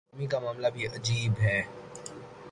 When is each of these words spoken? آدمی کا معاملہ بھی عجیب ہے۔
آدمی 0.13 0.27
کا 0.27 0.39
معاملہ 0.39 0.67
بھی 0.67 0.87
عجیب 0.87 1.33
ہے۔ 1.41 1.61